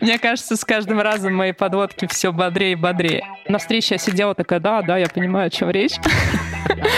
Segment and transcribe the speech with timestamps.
[0.00, 3.26] Мне кажется, с каждым разом мои подводки все бодрее и бодрее.
[3.48, 5.96] На встрече я сидела такая, да, да, я понимаю, о чем речь.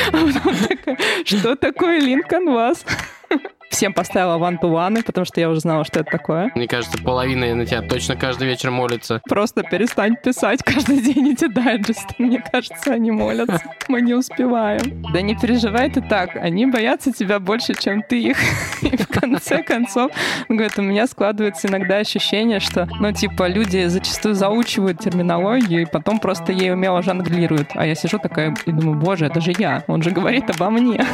[0.09, 2.85] А потом такая, что такое Lincoln вас?
[3.73, 6.53] Всем поставила one-to-one, потому что я уже знала, что это такое.
[6.55, 9.23] Мне кажется, половина на тебя точно каждый вечер молится.
[9.27, 12.15] Просто перестань писать каждый день эти дайджесты.
[12.19, 13.63] Мне кажется, они молятся.
[13.89, 15.03] Мы не успеваем.
[15.15, 16.37] Да не переживай ты так.
[16.37, 18.37] Они боятся тебя больше, чем ты их.
[18.83, 20.13] И в конце концов,
[20.51, 26.19] говорит, у меня складывается иногда ощущение, что, ну, типа, люди зачастую заучивают терминологию и потом
[26.19, 27.71] просто ей умело жонглируют.
[27.75, 29.83] А я сижу такая и думаю, боже, это же я.
[29.87, 31.07] Он же говорит обо мне.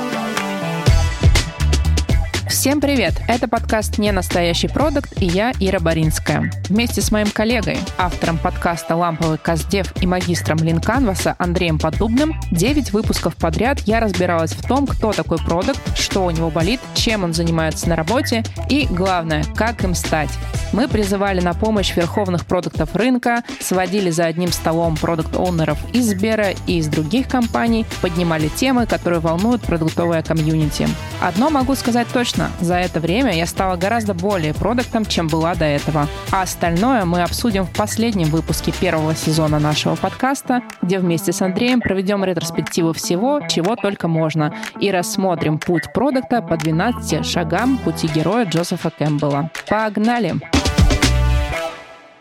[2.69, 3.15] Всем привет!
[3.29, 6.53] Это подкаст «Ненастоящий продакт» и я, Ира Боринская.
[6.69, 12.39] Вместе с моим коллегой, автором подкаста «Ламповый кастдев» и магистром Lean Canvas а Андреем Поддубным
[12.51, 17.25] 9 выпусков подряд я разбиралась в том, кто такой продакт, что у него болит, чем
[17.25, 20.31] он занимается на работе и, главное, как им стать.
[20.75, 26.79] Мы призывали на помощь верховных продуктов рынка, сводили за одним столом продукт-оунеров из Сбера и
[26.79, 30.87] из других компаний, поднимали темы, которые волнуют продуктовое комьюнити.
[31.23, 35.65] Одно могу сказать точно, за это время я стала гораздо более продуктом, чем была до
[35.65, 36.09] этого.
[36.31, 41.81] А остальное мы обсудим в последнем выпуске первого сезона нашего подкаста, где вместе с Андреем
[41.81, 48.45] проведем ретроспективу всего, чего только можно, и рассмотрим путь продукта по 12 шагам пути героя
[48.45, 49.51] Джозефа Кэмпбелла.
[49.69, 50.37] Погнали!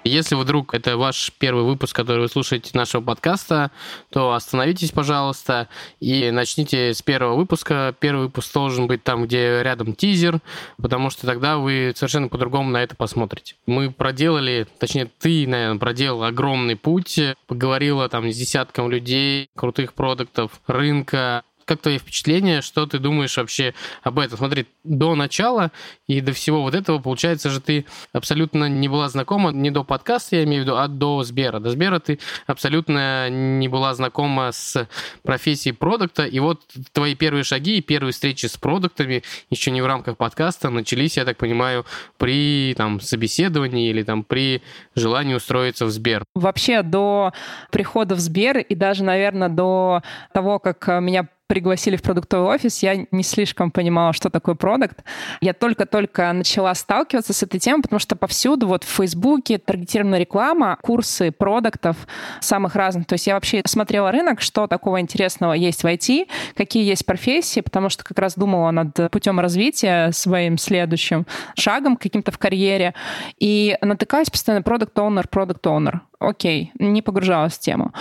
[0.07, 3.71] Если вдруг это ваш первый выпуск, который вы слушаете нашего подкаста,
[4.09, 5.67] то остановитесь, пожалуйста,
[5.99, 7.93] и начните с первого выпуска.
[7.99, 10.39] Первый выпуск должен быть там, где рядом тизер,
[10.81, 13.55] потому что тогда вы совершенно по-другому на это посмотрите.
[13.65, 20.61] Мы проделали, точнее, ты, наверное, проделал огромный путь, поговорила там с десятком людей, крутых продуктов,
[20.67, 24.37] рынка, как твои впечатления, что ты думаешь вообще об этом?
[24.37, 25.71] Смотри, до начала
[26.07, 30.37] и до всего вот этого, получается же, ты абсолютно не была знакома, не до подкаста,
[30.37, 31.59] я имею в виду, а до Сбера.
[31.59, 34.87] До Сбера ты абсолютно не была знакома с
[35.23, 36.61] профессией продукта, и вот
[36.93, 41.25] твои первые шаги и первые встречи с продуктами еще не в рамках подкаста начались, я
[41.25, 41.85] так понимаю,
[42.17, 44.61] при там собеседовании или там при
[44.95, 46.23] желании устроиться в Сбер.
[46.33, 47.33] Вообще до
[47.71, 50.01] прихода в Сбер и даже, наверное, до
[50.31, 55.03] того, как меня пригласили в продуктовый офис, я не слишком понимала, что такое продукт.
[55.41, 60.77] Я только-только начала сталкиваться с этой темой, потому что повсюду, вот в Фейсбуке, таргетированная реклама,
[60.81, 61.95] курсы продуктов
[62.41, 63.07] самых разных.
[63.07, 67.61] То есть я вообще смотрела рынок, что такого интересного есть в IT, какие есть профессии,
[67.61, 71.25] потому что как раз думала над путем развития своим следующим
[71.55, 72.93] шагом каким-то в карьере.
[73.39, 77.93] И натыкаюсь постоянно продукт-оунер, продукт-оунер окей, не погружалась в тему.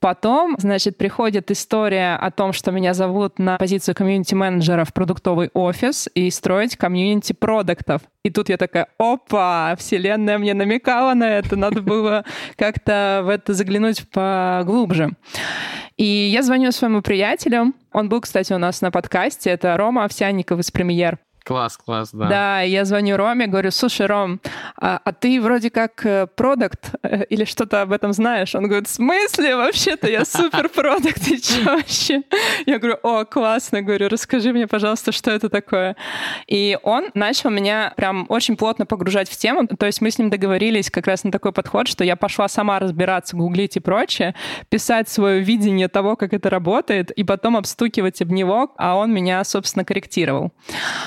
[0.00, 6.08] Потом, значит, приходит история о том, что меня зовут на позицию комьюнити-менеджера в продуктовый офис
[6.14, 8.02] и строить комьюнити продуктов.
[8.24, 12.24] И тут я такая, опа, вселенная мне намекала на это, надо было
[12.56, 15.10] как-то в это заглянуть поглубже.
[15.96, 20.58] И я звоню своему приятелю, он был, кстати, у нас на подкасте, это Рома Овсянников
[20.58, 21.18] из «Премьер».
[21.44, 22.28] Класс, класс, да.
[22.28, 24.40] Да, я звоню Роме, говорю, слушай, Ром,
[24.80, 28.54] а, а ты вроде как э, продукт э, или что-то об этом знаешь?
[28.54, 29.54] Он говорит, в смысле?
[29.56, 32.22] Вообще-то я супер продукт, ты что вообще?
[32.64, 35.96] Я говорю, о, классно, говорю, расскажи мне, пожалуйста, что это такое.
[36.46, 40.30] И он начал меня прям очень плотно погружать в тему, то есть мы с ним
[40.30, 44.34] договорились как раз на такой подход, что я пошла сама разбираться, гуглить и прочее,
[44.70, 49.44] писать свое видение того, как это работает, и потом обстукивать об него, а он меня,
[49.44, 50.50] собственно, корректировал.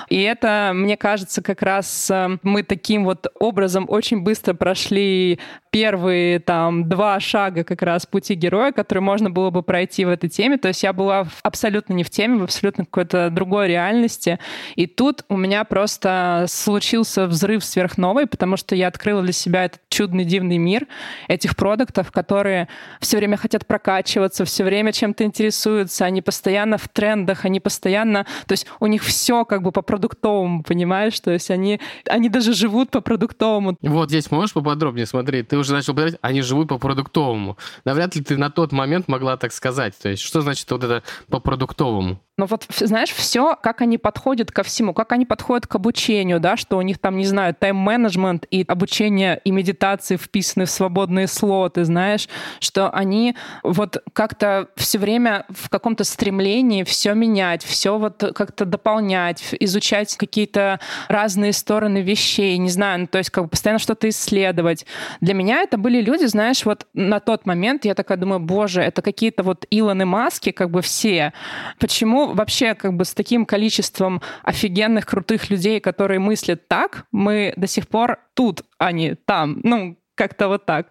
[0.09, 5.39] И это, мне кажется, как раз э, мы таким вот образом очень быстро прошли
[5.77, 10.27] первые там два шага как раз пути героя, которые можно было бы пройти в этой
[10.27, 10.57] теме.
[10.57, 14.39] То есть я была абсолютно не в теме, в абсолютно какой-то другой реальности.
[14.73, 19.81] И тут у меня просто случился взрыв сверхновый, потому что я открыла для себя этот
[19.88, 20.88] чудный, дивный мир
[21.27, 27.45] этих продуктов, которые все время хотят прокачиваться, все время чем-то интересуются, они постоянно в трендах,
[27.45, 28.25] они постоянно...
[28.47, 31.19] То есть у них все как бы по продуктовому, понимаешь?
[31.19, 33.77] То есть они, они даже живут по продуктовому.
[33.83, 35.49] Вот здесь можешь поподробнее смотреть?
[35.49, 37.57] Ты уже начал говорить, они живут по продуктовому.
[37.86, 39.94] Навряд ли ты на тот момент могла так сказать.
[39.97, 42.19] То есть что значит вот это по продуктовому?
[42.39, 46.56] Но вот, знаешь, все, как они подходят ко всему, как они подходят к обучению, да,
[46.56, 51.83] что у них там, не знаю, тайм-менеджмент и обучение и медитации вписаны в свободные слоты,
[51.83, 58.65] знаешь, что они вот как-то все время в каком-то стремлении все менять, все вот как-то
[58.65, 64.07] дополнять, изучать какие-то разные стороны вещей, не знаю, ну, то есть как бы постоянно что-то
[64.09, 64.86] исследовать.
[65.21, 69.01] Для меня это были люди, знаешь, вот на тот момент я такая думаю, боже, это
[69.01, 71.33] какие-то вот Илоны Маски, как бы все.
[71.79, 77.67] Почему вообще как бы с таким количеством офигенных, крутых людей, которые мыслят так, мы до
[77.67, 79.59] сих пор тут, а не там.
[79.63, 80.88] Ну, Как-то вот так.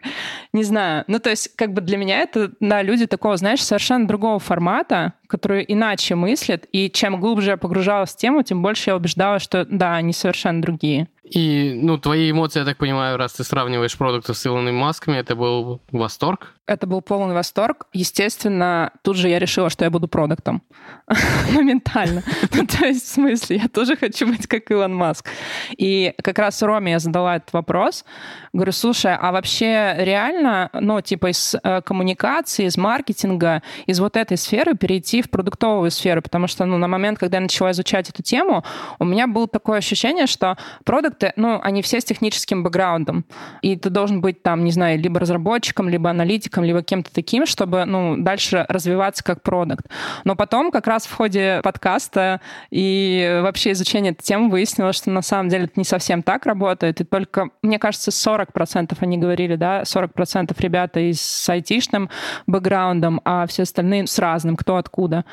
[0.53, 1.02] Не знаю.
[1.09, 5.14] Ну, то есть, как бы для меня это, да, люди такого, знаешь, совершенно другого формата,
[5.26, 9.64] которые иначе мыслят, и чем глубже я погружалась в тему, тем больше я убеждалась, что
[9.64, 11.09] да, они совершенно другие.
[11.28, 15.34] И, ну, твои эмоции, я так понимаю, раз ты сравниваешь продукты с Илоном Масками, это
[15.34, 16.55] был восторг?
[16.67, 17.87] Это был полный восторг.
[17.93, 20.62] Естественно, тут же я решила, что я буду продуктом.
[21.52, 22.23] Моментально.
[22.55, 25.28] Ну, то есть, в смысле, я тоже хочу быть как Илон Маск.
[25.76, 28.05] И как раз Роме я задала этот вопрос.
[28.52, 34.38] Говорю, слушай, а вообще реально, ну, типа из э, коммуникации, из маркетинга, из вот этой
[34.38, 36.23] сферы перейти в продуктовую сферу?
[36.23, 38.64] Потому что, ну, на момент, когда я начала изучать эту тему,
[38.99, 40.56] у меня было такое ощущение, что
[41.17, 43.25] продукты, ну, они все с техническим бэкграундом.
[43.63, 47.85] И ты должен быть там, не знаю, либо разработчиком, либо аналитиком, либо кем-то таким, чтобы,
[47.85, 49.87] ну, дальше развиваться как продукт.
[50.25, 52.41] Но потом как раз в ходе подкаста
[52.71, 57.01] и вообще изучения этой темы выяснилось, что на самом деле это не совсем так работает.
[57.01, 62.09] И только, мне кажется, 40% они говорили, да, 40% ребята и с айтишным
[62.47, 65.25] бэкграундом, а все остальные с разным, кто откуда.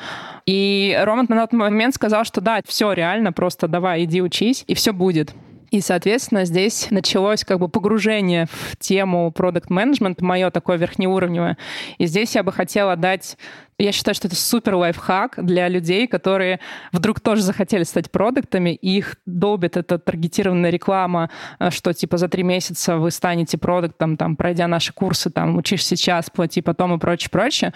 [0.46, 4.74] И Роман на тот момент сказал, что да, все реально, просто давай, иди учись, и
[4.74, 5.34] все будет.
[5.74, 11.58] И, соответственно, здесь началось как бы погружение в тему продукт менеджмент мое такое верхнеуровневое.
[11.98, 13.36] И здесь я бы хотела дать
[13.78, 16.60] я считаю, что это супер лайфхак для людей, которые
[16.92, 22.28] вдруг тоже захотели стать продуктами, и их долбит эта таргетированная реклама, э, что типа за
[22.28, 26.98] три месяца вы станете продуктом, там, пройдя наши курсы, там, учишь сейчас, плати потом и
[26.98, 27.72] прочее, прочее.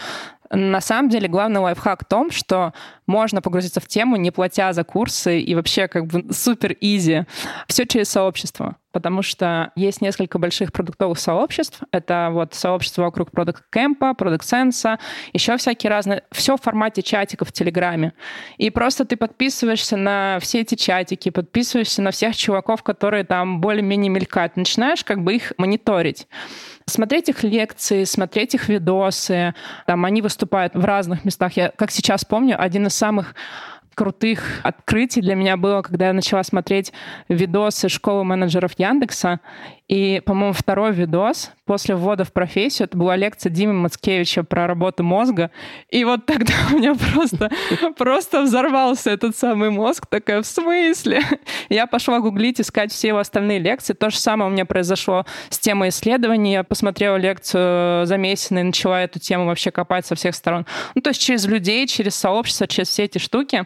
[0.51, 2.73] На самом деле главный лайфхак в том, что
[3.07, 7.25] можно погрузиться в тему, не платя за курсы, и вообще как бы супер изи.
[7.67, 11.83] Все через сообщество потому что есть несколько больших продуктовых сообществ.
[11.93, 14.99] Это вот сообщество вокруг Product Camp, Product Sense,
[15.33, 16.25] еще всякие разные.
[16.33, 18.13] Все в формате чатиков в Телеграме.
[18.57, 24.11] И просто ты подписываешься на все эти чатики, подписываешься на всех чуваков, которые там более-менее
[24.11, 24.57] мелькают.
[24.57, 26.27] Начинаешь как бы их мониторить
[26.89, 29.55] смотреть их лекции, смотреть их видосы.
[29.87, 31.53] Там они выступают в разных местах.
[31.53, 33.35] Я, как сейчас помню, один из самых
[33.99, 36.93] крутых открытий для меня было, когда я начала смотреть
[37.29, 39.41] видосы школы менеджеров Яндекса.
[39.89, 45.03] И, по-моему, второй видос после ввода в профессию, это была лекция Димы Мацкевича про работу
[45.03, 45.51] мозга.
[45.89, 47.51] И вот тогда у меня просто,
[47.97, 50.07] просто взорвался этот самый мозг.
[50.07, 51.23] Такая, в смысле?
[51.71, 53.95] Я пошла гуглить, искать все его остальные лекции.
[53.95, 56.53] То же самое у меня произошло с темой исследований.
[56.53, 60.67] Я посмотрела лекцию за месяц и начала эту тему вообще копать со всех сторон.
[60.95, 63.65] Ну, то есть через людей, через сообщество, через все эти штуки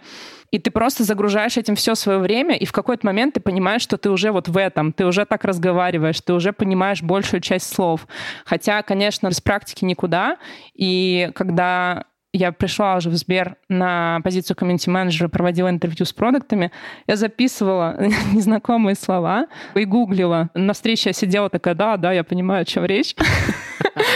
[0.51, 3.97] и ты просто загружаешь этим все свое время, и в какой-то момент ты понимаешь, что
[3.97, 8.07] ты уже вот в этом, ты уже так разговариваешь, ты уже понимаешь большую часть слов.
[8.45, 10.37] Хотя, конечно, без практики никуда.
[10.75, 16.73] И когда я пришла уже в Сбер на позицию комьюнити-менеджера, проводила интервью с продуктами,
[17.07, 17.97] я записывала
[18.33, 20.51] незнакомые слова и гуглила.
[20.55, 23.15] На встрече я сидела такая, да, да, я понимаю, о чем речь.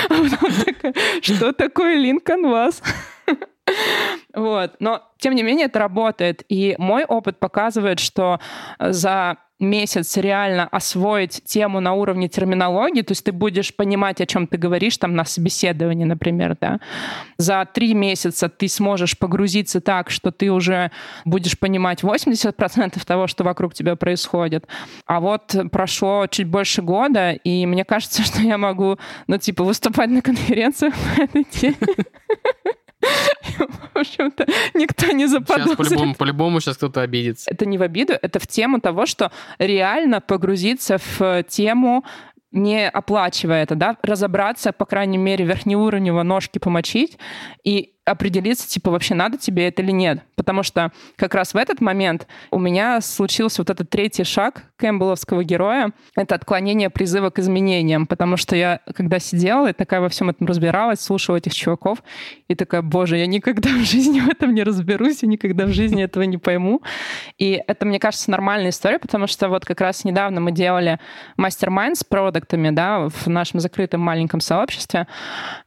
[0.09, 0.15] А
[1.21, 2.83] что такое Lincoln вас?
[4.35, 4.77] Вот.
[4.81, 6.45] Но, тем не менее, это работает.
[6.49, 8.39] И мой опыт показывает, что
[8.79, 14.47] за месяц реально освоить тему на уровне терминологии, то есть ты будешь понимать, о чем
[14.47, 16.79] ты говоришь там на собеседовании, например, да.
[17.39, 20.91] За три месяца ты сможешь погрузиться так, что ты уже
[21.25, 24.67] будешь понимать 80% того, что вокруг тебя происходит.
[25.07, 30.11] А вот прошло чуть больше года, и мне кажется, что я могу, ну, типа, выступать
[30.11, 31.77] на конференциях по этой теме.
[33.95, 35.77] В общем-то, никто не заподозрит.
[35.77, 37.51] Сейчас по-любому, по-любому сейчас кто-то обидится.
[37.51, 42.05] Это не в обиду, это в тему того, что реально погрузиться в тему
[42.53, 47.19] не оплачивая это, да, разобраться, по крайней мере, верхнеуровнево ножки помочить
[47.65, 50.23] и определиться, типа, вообще надо тебе это или нет.
[50.37, 55.43] Потому что как раз в этот момент у меня случился вот этот третий шаг кэмпбелловского
[55.43, 55.91] героя.
[56.17, 58.07] Это отклонение призыва к изменениям.
[58.07, 62.03] Потому что я, когда сидела и такая во всем этом разбиралась, слушала этих чуваков,
[62.49, 66.05] и такая, боже, я никогда в жизни в этом не разберусь, и никогда в жизни
[66.05, 66.83] этого не пойму.
[67.39, 71.01] И это, мне кажется, нормальная история, потому что вот как раз недавно мы делали
[71.37, 75.09] мастер-майнд с продуктами, да, в нашем закрытом маленьком сообществе,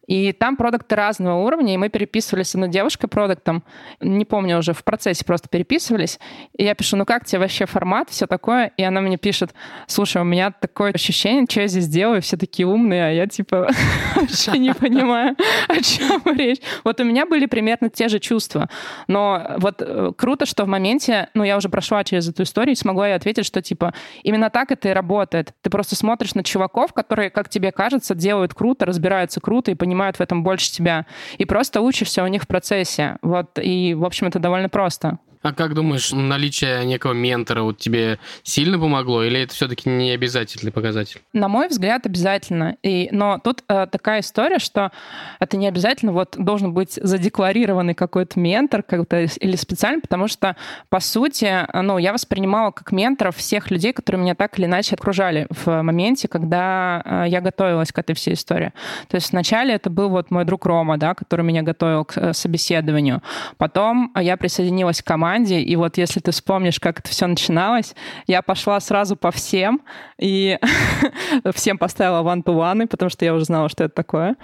[0.08, 1.90] и там продукты разного уровня, и мы
[2.30, 3.64] переписывались с одной девушкой продуктом,
[4.00, 6.20] не помню уже, в процессе просто переписывались,
[6.58, 9.54] и я пишу, ну как тебе вообще формат, все такое, и она мне пишет,
[9.88, 13.70] слушай, у меня такое ощущение, что я здесь делаю, все такие умные, а я типа
[14.16, 15.36] вообще не понимаю,
[15.68, 16.60] о чем речь.
[16.84, 18.70] Вот у меня были примерно те же чувства,
[19.08, 22.76] но вот э, круто, что в моменте, ну я уже прошла через эту историю, и
[22.76, 23.94] смогла ей ответить, что типа
[24.24, 25.54] именно так это и работает.
[25.62, 30.18] Ты просто смотришь на чуваков, которые, как тебе кажется, делают круто, разбираются круто и понимают
[30.18, 31.06] в этом больше тебя.
[31.38, 33.18] И просто учишься у них в процессе.
[33.22, 33.60] Вот.
[33.62, 35.20] И, в общем, это довольно просто.
[35.42, 40.72] А как думаешь, наличие некого ментора вот тебе сильно помогло, или это все-таки не обязательный
[40.72, 41.22] показатель?
[41.32, 42.76] На мой взгляд, обязательно.
[42.84, 44.92] И, но тут э, такая история, что
[45.40, 50.58] это не обязательно вот должен быть задекларированный какой-то ментор как-то, или специально, потому что,
[50.90, 55.48] по сути, ну, я воспринимала как менторов всех людей, которые меня так или иначе окружали
[55.50, 58.74] в моменте, когда э, я готовилась к этой всей истории.
[59.08, 62.34] То есть вначале это был вот мой друг Рома, да, который меня готовил к э,
[62.34, 63.24] собеседованию.
[63.58, 67.96] Потом я присоединилась к команде, и вот если ты вспомнишь, как это все начиналось,
[68.28, 69.82] я пошла сразу по всем,
[70.18, 70.58] и
[71.54, 74.36] всем поставила one-to-one, потому что я уже знала, что это такое.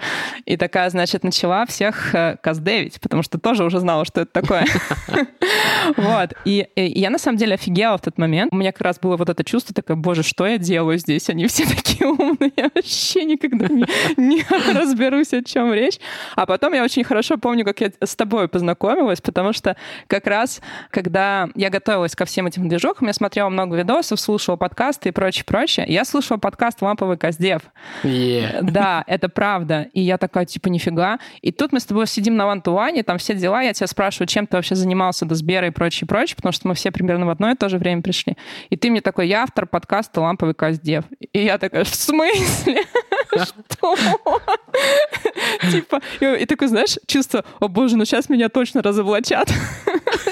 [0.44, 4.64] И такая, значит, начала всех э, каздевить, потому что тоже уже знала, что это такое.
[5.96, 6.32] Вот.
[6.44, 8.52] И, и я на самом деле офигела в тот момент.
[8.52, 11.28] У меня как раз было вот это чувство такое, боже, что я делаю здесь?
[11.30, 15.98] Они все такие умные, я вообще никогда не, не разберусь, о чем речь.
[16.34, 19.76] А потом я очень хорошо помню, как я с тобой познакомилась, потому что
[20.06, 25.10] как раз, когда я готовилась ко всем этим движухам, я смотрела много видосов, слушала подкасты
[25.10, 25.86] и прочее, прочее.
[25.88, 27.62] Я слушала подкаст «Ламповый Каздев».
[28.02, 28.62] Yeah.
[28.62, 29.88] Да, это правда.
[29.92, 31.18] И я такая, типа, нифига.
[31.42, 34.46] И тут мы с тобой сидим на вантуане, там все дела, я тебя спрашиваю, чем
[34.46, 37.50] ты вообще занимался до Сбера и прочее, прочее, потому что мы все примерно в одно
[37.50, 38.36] и то же время пришли.
[38.70, 41.04] И ты мне такой, я автор подкаста «Ламповый Каздев».
[41.32, 42.82] И я такая, в смысле?
[43.32, 43.96] Что?
[45.70, 49.52] Типа, и такой, знаешь, чувство, о боже, ну сейчас меня точно разоблачат.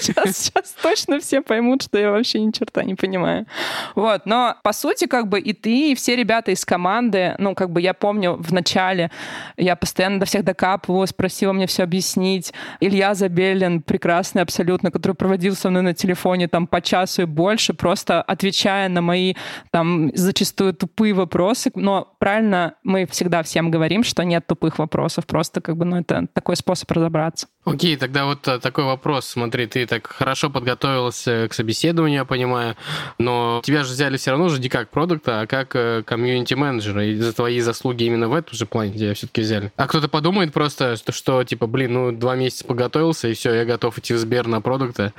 [0.00, 3.46] Сейчас, сейчас точно все поймут, что я вообще ни черта не понимаю.
[3.94, 7.70] Вот, но по сути, как бы и ты, и все ребята из команды, ну, как
[7.70, 9.10] бы я помню в начале,
[9.56, 12.52] я постоянно до всех докапывалась, просила мне все объяснить.
[12.80, 17.72] Илья Забелин, прекрасный абсолютно, который проводил со мной на телефоне там по часу и больше,
[17.72, 19.34] просто отвечая на мои
[19.70, 21.70] там зачастую тупые вопросы.
[21.74, 26.26] Но правильно мы всегда всем говорим, что нет тупых вопросов, просто как бы, ну, это
[26.33, 27.49] такой способ разобраться.
[27.64, 29.25] Окей, тогда вот э, такой вопрос.
[29.25, 32.76] Смотри, ты так хорошо подготовился к собеседованию, я понимаю,
[33.18, 37.06] но тебя же взяли все равно же не как продукта, а как э, комьюнити-менеджера.
[37.06, 39.73] И за твои заслуги именно в этом же плане тебя все-таки взяли.
[39.76, 43.64] А кто-то подумает просто, что, что типа, блин, ну, два месяца подготовился, и все, я
[43.64, 45.14] готов идти в Сбер на продукта.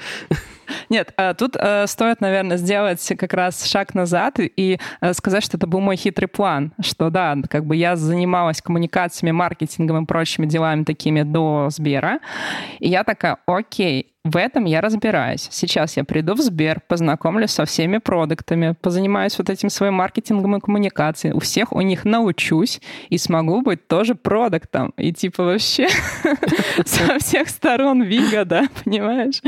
[0.90, 4.80] Нет, а тут э, стоит, наверное, сделать как раз шаг назад и
[5.14, 10.04] сказать, что это был мой хитрый план, что да, как бы я занималась коммуникациями, маркетингом
[10.04, 12.20] и прочими делами такими до Сбера,
[12.80, 15.48] и я такая, окей, в этом я разбираюсь.
[15.52, 20.60] Сейчас я приду в Сбер, познакомлюсь со всеми продуктами, позанимаюсь вот этим своим маркетингом и
[20.60, 21.36] коммуникацией.
[21.36, 24.94] У всех у них научусь и смогу быть тоже продуктом.
[24.98, 25.88] И типа вообще
[26.86, 29.42] со всех сторон выгода, понимаешь?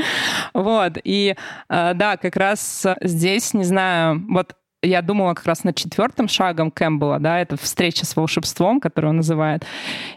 [0.53, 0.99] Вот.
[1.03, 1.35] И
[1.69, 4.53] э, да, как раз здесь, не знаю, вот
[4.87, 9.17] я думала как раз над четвертым шагом Кэмпбелла, да, это встреча с волшебством, которую он
[9.17, 9.65] называет.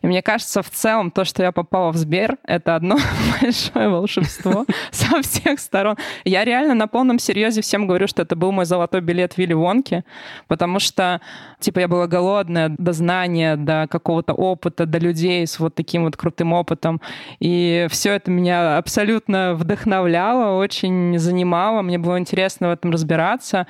[0.02, 2.96] И мне кажется, в целом то, что я попала в Сбер, это одно
[3.40, 5.96] большое волшебство со всех сторон.
[6.24, 10.04] Я реально на полном серьезе всем говорю, что это был мой золотой билет Вилли Вонки,
[10.46, 11.20] потому что,
[11.58, 16.16] типа, я была голодная до знания, до какого-то опыта, до людей с вот таким вот
[16.16, 17.00] крутым опытом.
[17.40, 23.66] И все это меня абсолютно вдохновляло, очень занимало, мне было интересно в этом разбираться.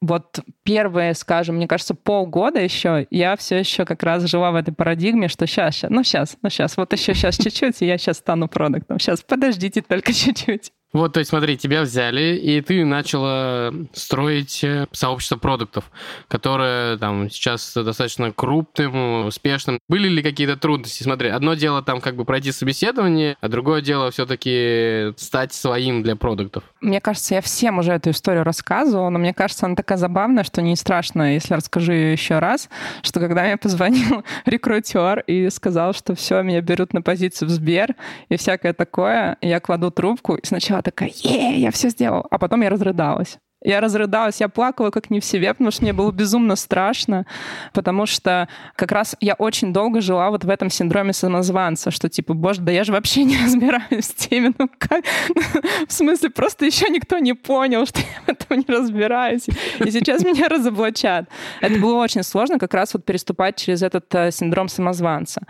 [0.00, 4.72] Вот первые, скажем, мне кажется, полгода еще я все еще как раз жила в этой
[4.72, 8.18] парадигме, что сейчас, сейчас, ну сейчас, ну сейчас, вот еще сейчас чуть-чуть, и я сейчас
[8.18, 8.98] стану продуктом.
[8.98, 10.72] Сейчас, подождите только чуть-чуть.
[10.92, 15.84] Вот, то есть смотри, тебя взяли, и ты начала строить э, сообщество продуктов,
[16.26, 19.78] которое там сейчас достаточно крупным, успешным.
[19.88, 21.04] Были ли какие-то трудности?
[21.04, 26.16] Смотри, одно дело там как бы пройти собеседование, а другое дело все-таки стать своим для
[26.16, 26.64] продуктов.
[26.80, 30.60] Мне кажется, я всем уже эту историю рассказывала, но мне кажется, она такая забавная, что
[30.60, 32.68] не страшно, если расскажу ее еще раз,
[33.02, 37.94] что когда мне позвонил рекрутер и сказал, что все, меня берут на позицию в Сбер
[38.28, 42.26] и всякое такое, я кладу трубку и сначала такая, е, я все сделала.
[42.30, 43.38] А потом я разрыдалась.
[43.62, 47.26] Я разрыдалась, я плакала как не в себе, потому что мне было безумно страшно,
[47.74, 52.32] потому что как раз я очень долго жила вот в этом синдроме самозванца, что типа,
[52.32, 55.04] боже, да я же вообще не разбираюсь в теме, ну как?
[55.88, 60.24] В смысле, просто еще никто не понял, что я в этом не разбираюсь, и сейчас
[60.24, 61.28] меня разоблачат.
[61.60, 65.42] Это было очень сложно как раз вот переступать через этот э, синдром самозванца.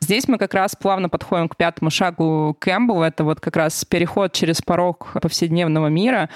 [0.00, 4.32] Здесь мы как раз плавно подходим к пятому шагу Кэмпбелла, это вот как раз переход
[4.32, 6.30] через порог повседневного мира.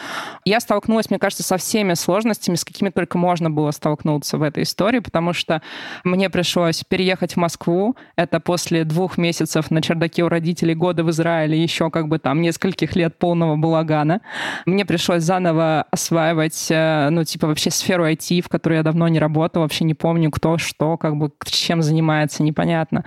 [0.44, 4.64] Я столкнулась, мне кажется, со всеми сложностями, с какими только можно было столкнуться в этой
[4.64, 5.62] истории, потому что
[6.04, 7.96] мне пришлось переехать в Москву.
[8.16, 12.40] Это после двух месяцев на чердаке у родителей, года в Израиле, еще как бы там
[12.40, 14.20] нескольких лет полного балагана.
[14.66, 19.18] Мне пришлось заново осваивать, э, ну, типа вообще сферу IT, в которой я давно не
[19.18, 23.04] работала, вообще не помню, кто что, как бы чем занимается, непонятно.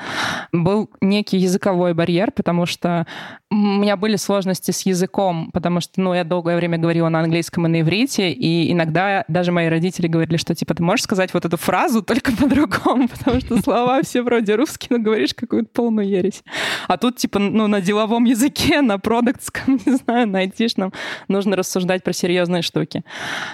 [0.51, 3.07] Был некий языковой барьер, потому что
[3.49, 7.65] у меня были сложности с языком, потому что, ну, я долгое время говорила на английском
[7.67, 11.45] и на иврите, и иногда даже мои родители говорили, что, типа, ты можешь сказать вот
[11.45, 16.43] эту фразу только по-другому, потому что слова все вроде русские, но говоришь какую-то полную ересь.
[16.87, 20.93] А тут, типа, ну, на деловом языке, на продуктском, не знаю, на айтишном
[21.27, 23.03] нужно рассуждать про серьезные штуки.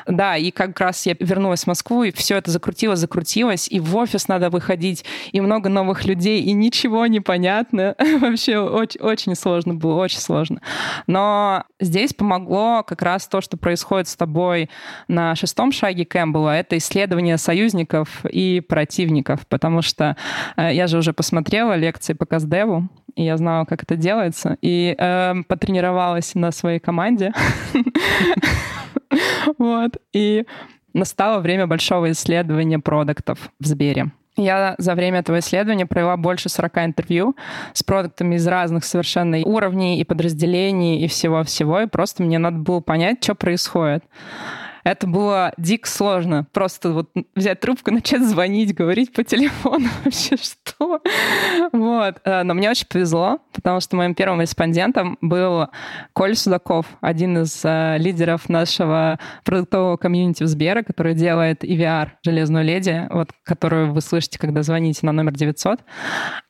[0.07, 3.95] Да, и как раз я вернулась в Москву, и все это закрутилось, закрутилось, и в
[3.95, 7.95] офис надо выходить, и много новых людей, и ничего не понятно.
[8.19, 10.61] Вообще очень, очень сложно было, очень сложно.
[11.07, 14.38] Но здесь помогло как раз то, что происходит с тобой
[15.07, 20.15] на шестом шаге Кэмпбелла, это исследование союзников и противников, потому что
[20.57, 24.95] э, я же уже посмотрела лекции по Каздеву, и я знала, как это делается, и
[24.97, 27.33] э, потренировалась на своей команде.
[29.57, 29.97] Вот.
[30.13, 30.45] И
[30.93, 34.11] настало время большого исследования продуктов в Сбере.
[34.39, 37.35] Я за время этого исследования провела больше 40 интервью
[37.73, 42.79] с продуктами из разных совершенно уровней и подразделений и всего-всего, и просто мне надо было
[42.79, 44.03] понять, что происходит.
[44.83, 46.47] Это было дико сложно.
[46.51, 49.87] Просто вот взять трубку, начать звонить, говорить по телефону.
[50.05, 51.01] Вообще что?
[51.71, 52.15] Вот.
[52.23, 55.67] Э, но мне очень повезло, потому что моим первым респондентом был
[56.13, 62.65] Коль Судаков, один из э, лидеров нашего продуктового комьюнити в Сбера, который делает IVR «Железную
[62.65, 65.81] леди», вот, которую вы слышите, когда звоните на номер 900.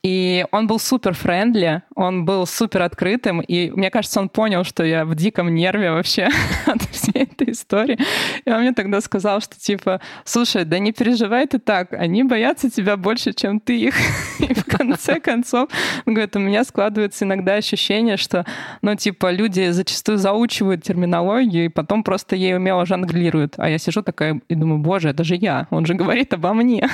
[0.02, 4.82] И он был супер friendly, он был супер открытым, и мне кажется, он понял, что
[4.84, 6.30] я в диком нерве вообще
[6.66, 7.98] от всей этой истории.
[8.46, 12.70] И он мне тогда сказал, что типа, слушай, да не переживай ты так, они боятся
[12.70, 13.94] тебя больше, чем ты их.
[14.38, 15.68] И в конце концов,
[16.06, 18.46] он говорит, у меня складывается иногда ощущение, что,
[18.80, 23.54] ну, типа, люди зачастую заучивают терминологию и потом просто ей умело жонглируют.
[23.58, 26.88] А я сижу такая и думаю, боже, это же я, он же говорит обо мне.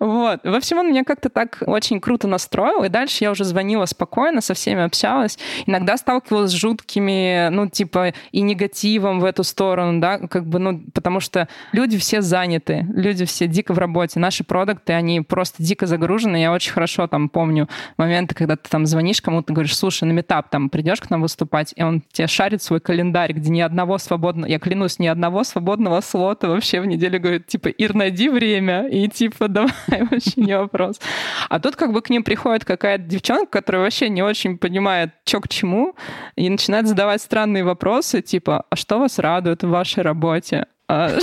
[0.00, 0.40] Вот.
[0.42, 4.40] В общем, он меня как-то так очень круто настроил, и дальше я уже звонила спокойно,
[4.40, 5.38] со всеми общалась.
[5.66, 10.82] Иногда сталкивалась с жуткими, ну, типа, и негативом в эту сторону, да, как бы, ну,
[10.92, 14.18] потому что люди все заняты, люди все дико в работе.
[14.20, 16.36] Наши продукты, они просто дико загружены.
[16.36, 20.48] Я очень хорошо там помню моменты, когда ты там звонишь кому-то, говоришь, слушай, на метап
[20.50, 24.48] там придешь к нам выступать, и он тебе шарит свой календарь, где ни одного свободного,
[24.48, 29.08] я клянусь, ни одного свободного слота вообще в неделю говорит, типа, Ир, найди время, и
[29.08, 31.00] типа, давай, вообще не вопрос.
[31.48, 35.40] А тут как бы к ним приходит какая-то девчонка, которая вообще не очень понимает, что
[35.40, 35.94] к чему,
[36.36, 40.66] и начинает задавать странные вопросы, типа, а что вас радует в вашей работе?
[40.86, 41.08] А,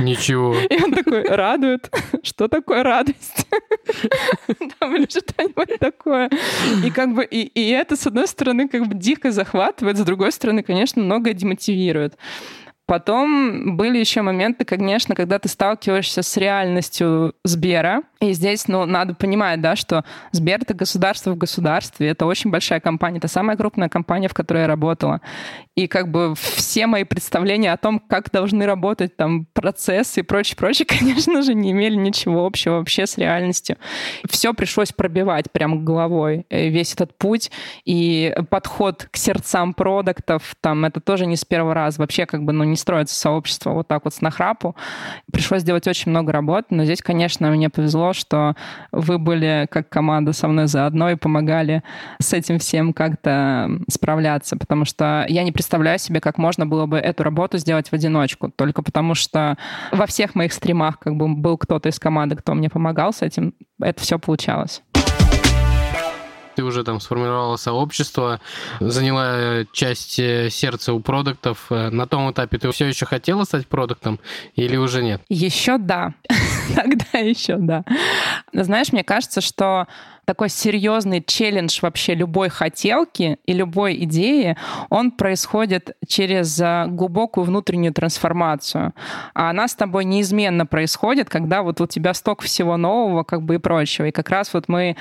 [0.00, 0.54] ничего.
[0.70, 1.90] И он такой, радует.
[2.22, 3.48] Что такое радость?
[4.78, 6.30] Там или что-нибудь такое.
[6.84, 10.30] И как бы, и, и это, с одной стороны, как бы дико захватывает, с другой
[10.30, 12.16] стороны, конечно, многое демотивирует.
[12.86, 18.02] Потом были еще моменты, конечно, когда ты сталкиваешься с реальностью Сбера.
[18.20, 22.80] И здесь, ну, надо понимать, да, что Сбер— это государство в государстве, это очень большая
[22.80, 25.20] компания, это самая крупная компания, в которой я работала.
[25.74, 30.56] И как бы все мои представления о том, как должны работать там процессы и прочее,
[30.56, 33.76] прочее, конечно же, не имели ничего общего вообще с реальностью.
[34.30, 36.46] Все пришлось пробивать прям головой.
[36.48, 37.50] Э, весь этот путь
[37.84, 42.00] и подход к сердцам продуктов, там, это тоже не с первого раза.
[42.00, 44.74] Вообще, как бы, ну, не строится сообщество вот так вот с нахрапу.
[45.30, 48.54] Пришлось сделать очень много работы, но здесь, конечно, мне повезло, что
[48.92, 51.82] вы были как команда со мной заодно и помогали
[52.20, 56.98] с этим всем как-то справляться, потому что я не представляю себе, как можно было бы
[56.98, 59.56] эту работу сделать в одиночку, только потому что
[59.92, 63.54] во всех моих стримах как бы был кто-то из команды, кто мне помогал с этим,
[63.80, 64.82] это все получалось
[66.56, 68.40] ты уже там сформировала сообщество,
[68.80, 71.66] заняла часть э, сердца у продуктов.
[71.70, 74.18] Э, на том этапе ты все еще хотела стать продуктом
[74.54, 75.20] или уже нет?
[75.28, 76.14] Еще да.
[76.74, 77.84] Тогда еще да.
[78.52, 79.86] Знаешь, мне кажется, что
[80.26, 84.56] такой серьезный челлендж вообще любой хотелки и любой идеи,
[84.90, 88.92] он происходит через э, глубокую внутреннюю трансформацию.
[89.34, 93.54] А она с тобой неизменно происходит, когда вот у тебя столько всего нового, как бы
[93.54, 94.06] и прочего.
[94.06, 94.96] И как раз вот мы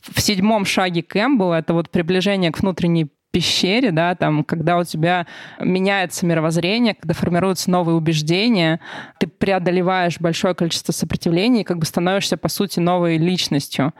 [0.00, 5.26] в седьмом шаге Кэмпбелла, это вот приближение к внутренней пещере, да, там, когда у тебя
[5.60, 8.80] меняется мировоззрение, когда формируются новые убеждения,
[9.18, 13.94] ты преодолеваешь большое количество сопротивлений и как бы становишься, по сути, новой личностью.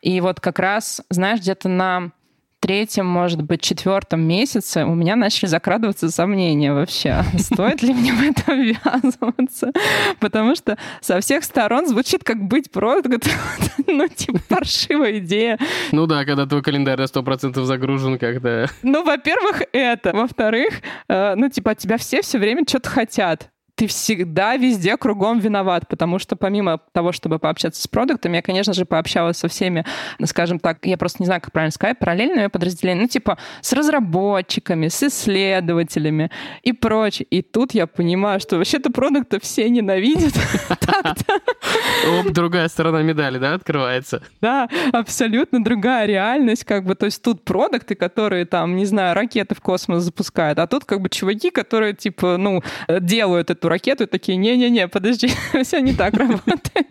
[0.00, 2.12] И вот как раз, знаешь, где-то на
[2.60, 8.22] третьем, может быть, четвертом месяце у меня начали закрадываться сомнения вообще, стоит ли мне в
[8.22, 9.72] это ввязываться.
[10.20, 13.28] Потому что со всех сторон звучит как быть продукт,
[13.86, 15.58] ну, типа, паршивая идея.
[15.92, 18.68] Ну да, когда твой календарь на 100% загружен как-то.
[18.82, 20.12] Ну, во-первых, это.
[20.12, 25.38] Во-вторых, э, ну, типа, от тебя все все время что-то хотят ты всегда везде кругом
[25.38, 29.86] виноват, потому что помимо того, чтобы пообщаться с продуктами, я, конечно же, пообщалась со всеми,
[30.22, 34.88] скажем так, я просто не знаю, как правильно сказать, параллельными подразделениями, ну, типа, с разработчиками,
[34.88, 36.30] с исследователями
[36.62, 37.26] и прочее.
[37.30, 40.34] И тут я понимаю, что вообще-то продукты все ненавидят.
[42.20, 44.22] Оп, другая сторона медали, да, открывается?
[44.42, 49.54] Да, абсолютно другая реальность, как бы, то есть тут продукты, которые там, не знаю, ракеты
[49.54, 54.06] в космос запускают, а тут как бы чуваки, которые, типа, ну, делают эту ракету и
[54.06, 55.30] такие, не-не-не, подожди,
[55.62, 56.86] все не так работает.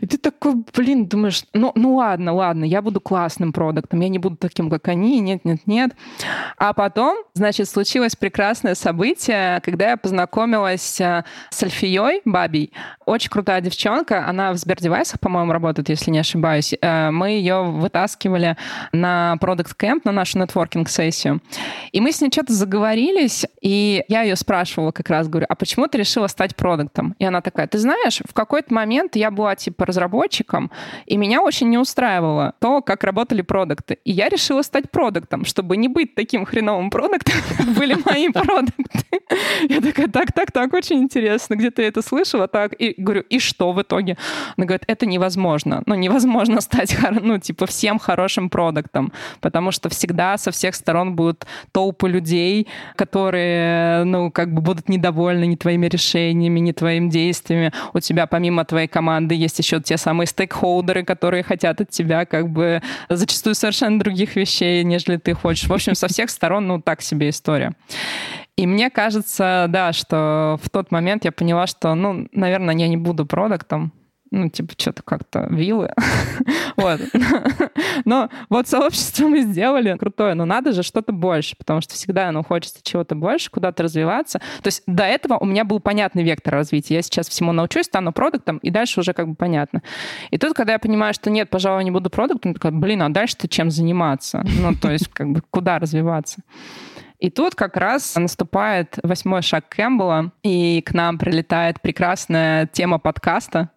[0.00, 4.18] И ты такой, блин, думаешь, ну, ну ладно, ладно, я буду классным продуктом, я не
[4.18, 5.92] буду таким, как они, нет, нет, нет.
[6.56, 12.72] А потом, значит, случилось прекрасное событие, когда я познакомилась э, с Альфией Бабей.
[13.04, 16.74] Очень крутая девчонка, она в Сбердевайсах, по-моему, работает, если не ошибаюсь.
[16.80, 18.56] Э, мы ее вытаскивали
[18.92, 21.40] на Product Camp, на нашу нетворкинг-сессию.
[21.92, 25.75] И мы с ней что-то заговорились, и я ее спрашивала как раз, говорю, а почему
[25.86, 27.14] ты решила стать продуктом?
[27.18, 30.70] И она такая, ты знаешь, в какой-то момент я была типа разработчиком,
[31.06, 33.98] и меня очень не устраивало то, как работали продукты.
[34.04, 39.20] И я решила стать продуктом, чтобы не быть таким хреновым продуктом, как были мои продукты.
[39.68, 42.72] Я такая, так, так, так, очень интересно, где ты это слышала, так.
[42.78, 44.16] И говорю, и что в итоге?
[44.56, 45.82] Она говорит, это невозможно.
[45.86, 51.46] Ну, невозможно стать, ну, типа, всем хорошим продуктом, потому что всегда со всех сторон будут
[51.72, 57.72] толпы людей, которые, ну, как бы будут недовольны не твоими решениями, не твоими действиями.
[57.92, 62.48] У тебя помимо твоей команды есть еще те самые стейкхолдеры, которые хотят от тебя как
[62.48, 65.68] бы зачастую совершенно других вещей, нежели ты хочешь.
[65.68, 67.72] В общем, со всех сторон, ну, так себе история.
[68.56, 72.96] И мне кажется, да, что в тот момент я поняла, что, ну, наверное, я не
[72.96, 73.92] буду продуктом,
[74.30, 75.92] ну, типа, что-то как-то вилы.
[76.76, 77.00] вот.
[78.04, 82.42] но вот сообщество мы сделали крутое, но надо же что-то больше, потому что всегда, ну,
[82.42, 84.40] хочется чего-то больше, куда-то развиваться.
[84.62, 86.94] То есть до этого у меня был понятный вектор развития.
[86.96, 89.82] Я сейчас всему научусь, стану продуктом, и дальше уже как бы понятно.
[90.30, 93.48] И тут, когда я понимаю, что нет, пожалуй, не буду продуктом, такая, блин, а дальше-то
[93.48, 94.44] чем заниматься?
[94.60, 96.42] Ну, то есть, как бы, куда развиваться?
[97.18, 103.70] И тут как раз наступает восьмой шаг Кэмпбелла, и к нам прилетает прекрасная тема подкаста,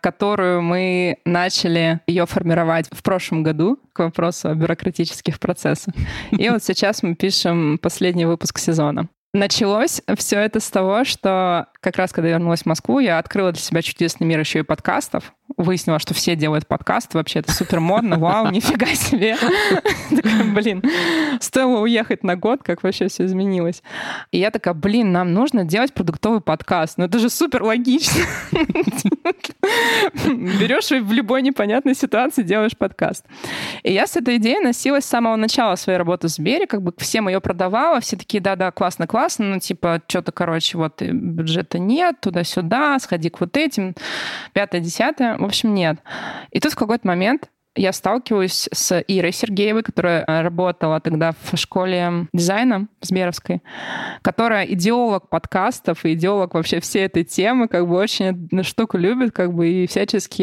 [0.00, 5.94] которую мы начали ее формировать в прошлом году к вопросу о бюрократических процессах.
[6.30, 9.08] И вот сейчас мы пишем последний выпуск сезона.
[9.32, 13.52] Началось все это с того, что как раз когда я вернулась в Москву, я открыла
[13.52, 15.32] для себя чудесный мир еще и подкастов.
[15.56, 17.16] Выяснила, что все делают подкасты.
[17.16, 18.18] Вообще это супер модно.
[18.18, 19.36] Вау, нифига себе.
[20.54, 20.82] Блин,
[21.40, 23.82] стоило уехать на год, как вообще все изменилось.
[24.30, 26.98] И я такая, блин, нам нужно делать продуктовый подкаст.
[26.98, 28.22] Ну это же супер логично.
[30.26, 33.24] Берешь и в любой непонятной ситуации делаешь подкаст.
[33.82, 36.92] И я с этой идеей носилась с самого начала своей работы в Сбере, как бы
[36.98, 41.78] всем ее продавала, все такие, да-да, классно, классно, ну типа что-то, короче, вот бюджет это
[41.78, 43.94] нет, туда-сюда, сходи к вот этим,
[44.52, 45.36] пятое-десятое.
[45.40, 45.96] В общем, нет.
[46.50, 51.56] И тут в какой-то момент я сталкиваюсь с Ирой Сергеевой, которая э, работала тогда в
[51.56, 53.62] школе дизайна Сберовской,
[54.22, 59.32] которая идеолог подкастов и идеолог вообще всей этой темы, как бы очень эту штуку любит,
[59.32, 60.42] как бы и всячески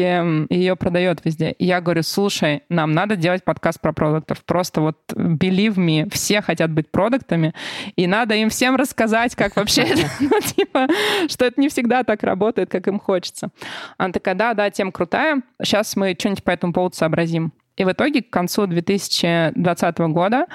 [0.52, 1.52] ее продает везде.
[1.52, 4.42] И я говорю, слушай, нам надо делать подкаст про продуктов.
[4.44, 7.52] Просто вот believe me, все хотят быть продуктами,
[7.96, 9.86] и надо им всем рассказать, как вообще,
[10.20, 10.88] ну, типа,
[11.28, 13.50] что это не всегда так работает, как им хочется.
[13.98, 17.52] Она такая, да, да, тема крутая, сейчас мы что-нибудь по этому поводу сообразим сообразим.
[17.78, 20.46] И в итоге к концу 2020 года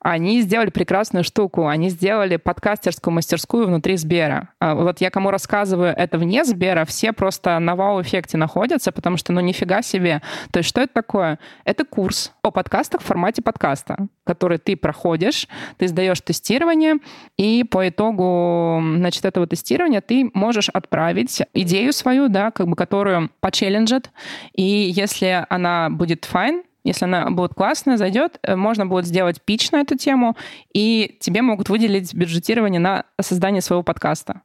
[0.00, 1.66] они сделали прекрасную штуку.
[1.66, 4.50] Они сделали подкастерскую мастерскую внутри Сбера.
[4.60, 9.32] А вот я кому рассказываю это вне Сбера, все просто на вау-эффекте находятся, потому что
[9.32, 10.22] ну нифига себе.
[10.52, 11.40] То есть что это такое?
[11.64, 16.94] Это курс о подкастах в формате подкаста, который ты проходишь, ты сдаешь тестирование,
[17.36, 23.30] и по итогу значит, этого тестирования ты можешь отправить идею свою, да, как бы, которую
[23.40, 24.10] почелленджат,
[24.54, 29.70] и если она будет файн, если она будет классная, зайдет, э, можно будет сделать пич
[29.70, 30.36] на эту тему,
[30.72, 34.42] и тебе могут выделить бюджетирование на создание своего подкаста.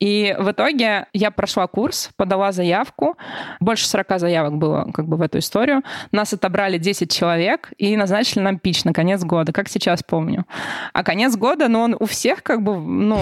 [0.00, 3.16] И в итоге я прошла курс, подала заявку.
[3.60, 5.82] Больше 40 заявок было как бы в эту историю.
[6.12, 10.46] Нас отобрали 10 человек и назначили нам пич на конец года, как сейчас помню.
[10.92, 13.18] А конец года, ну, он у всех как бы, ну...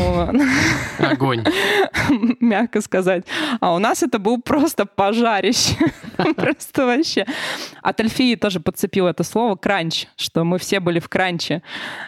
[0.98, 1.44] Огонь.
[2.40, 3.24] Мягко сказать.
[3.60, 5.76] А у нас это был просто пожарище.
[6.36, 7.26] Просто вообще.
[7.82, 11.62] От Альфии тоже подцепил это слово кранч, что мы все были в кранче.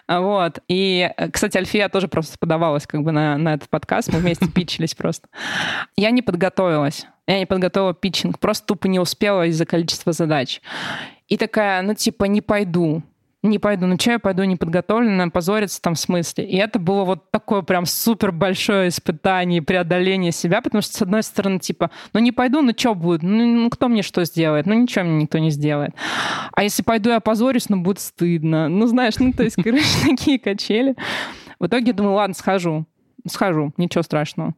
[0.07, 0.59] Вот.
[0.69, 4.13] И, кстати, Альфия тоже просто подавалась как бы на, на этот подкаст.
[4.13, 5.29] Мы вместе питчились просто.
[5.97, 7.07] Я не подготовилась.
[7.27, 10.61] Я не подготовила питчинг, просто тупо не успела из-за количества задач.
[11.29, 13.03] И такая, ну, типа, не пойду
[13.45, 16.45] не пойду, ну что я пойду неподготовленная, позориться там в смысле.
[16.45, 21.23] И это было вот такое прям супер большое испытание, преодоление себя, потому что, с одной
[21.23, 23.23] стороны, типа, ну не пойду, ну что будет?
[23.23, 24.67] Ну, ну кто мне что сделает?
[24.67, 25.95] Ну ничего мне никто не сделает.
[26.53, 28.69] А если пойду я позорюсь, ну будет стыдно.
[28.69, 30.95] Ну знаешь, ну то есть, короче, такие качели.
[31.59, 32.87] В итоге думаю, ладно, схожу
[33.27, 34.55] схожу, ничего страшного.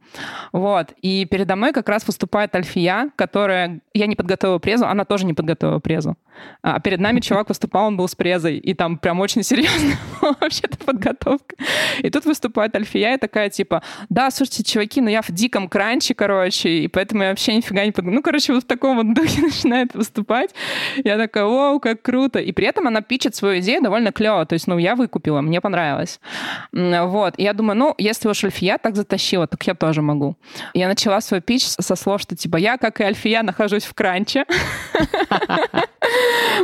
[0.51, 0.93] Вот.
[1.01, 3.81] И передо мной как раз выступает Альфия, которая...
[3.93, 6.17] Я не подготовила презу, она тоже не подготовила презу.
[6.61, 9.95] А перед нами чувак выступал, он был с презой, и там прям очень серьезно
[10.41, 11.55] вообще-то подготовка.
[11.99, 16.13] И тут выступает Альфия и такая типа, да, слушайте, чуваки, ну я в диком кранче,
[16.13, 18.17] короче, и поэтому я вообще нифига не подготовила.
[18.17, 20.51] Ну, короче, вот в таком вот духе начинает выступать.
[21.03, 22.39] Я такая, вау, как круто.
[22.39, 24.45] И при этом она пичет свою идею довольно клево.
[24.45, 26.19] То есть, ну, я выкупила, мне понравилось.
[26.71, 27.33] Вот.
[27.37, 30.37] И я думаю, ну, если уж Альфия так затащила, так я тоже могу.
[30.73, 34.45] Я начала свой пич со слов, что типа я, как и Альфия, нахожусь в кранче.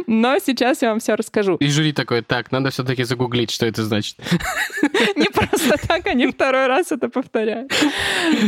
[0.07, 1.55] Но сейчас я вам все расскажу.
[1.57, 4.17] И жюри такой, так, надо все-таки загуглить, что это значит.
[5.15, 7.71] Не просто так, они второй раз это повторяют.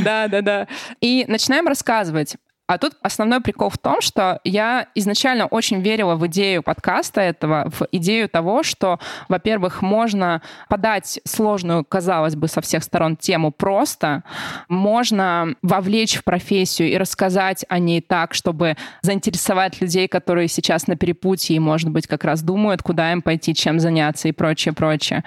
[0.04, 0.68] Да, да, да.
[1.02, 2.36] И начинаем рассказывать.
[2.68, 7.70] А тут основной прикол в том, что я изначально очень верила в идею подкаста этого,
[7.70, 9.00] в идею того, что,
[9.30, 14.24] во-первых, можно подать сложную, казалось бы, со всех сторон тему просто,
[14.68, 20.96] можно вовлечь в профессию и рассказать о ней так, чтобы заинтересовать людей, которые сейчас на
[20.96, 25.24] перепутье и, может быть, как раз думают, куда им пойти, чем заняться и прочее, прочее.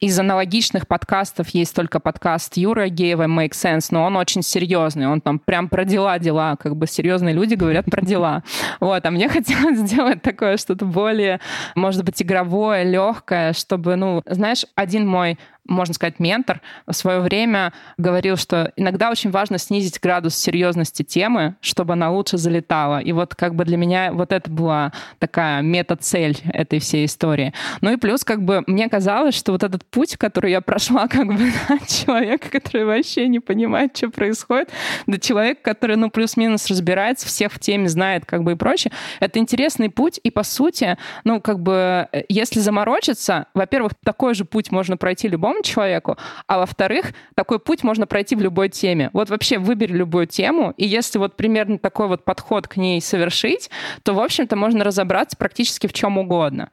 [0.00, 5.22] Из аналогичных подкастов есть только подкаст Юры Агеева «Make Sense», но он очень серьезный, он
[5.22, 8.42] там прям про дела-дела, как бы бы серьезные люди говорят про дела.
[8.80, 11.40] Вот, а мне хотелось сделать такое что-то более,
[11.74, 17.72] может быть, игровое, легкое, чтобы, ну, знаешь, один мой можно сказать, ментор в свое время
[17.96, 22.98] говорил, что иногда очень важно снизить градус серьезности темы, чтобы она лучше залетала.
[23.00, 27.52] И вот как бы для меня вот это была такая мета-цель этой всей истории.
[27.80, 31.26] Ну и плюс как бы мне казалось, что вот этот путь, который я прошла как
[31.26, 34.70] бы от человека, который вообще не понимает, что происходит,
[35.06, 39.38] до человека, который, ну, плюс-минус разбирается, всех в теме знает как бы и прочее, это
[39.38, 40.18] интересный путь.
[40.22, 45.28] И по сути, ну, как бы, э, если заморочиться, во-первых, такой же путь можно пройти
[45.28, 49.10] любому другому человеку, а во-вторых, такой путь можно пройти в любой теме.
[49.12, 53.70] Вот вообще выбери любую тему, и если вот примерно такой вот подход к ней совершить,
[54.02, 56.70] то, в общем-то, можно разобраться практически в чем угодно.